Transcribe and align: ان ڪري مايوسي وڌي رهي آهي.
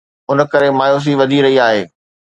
ان 0.29 0.37
ڪري 0.51 0.69
مايوسي 0.79 1.13
وڌي 1.19 1.39
رهي 1.45 1.57
آهي. 1.67 1.81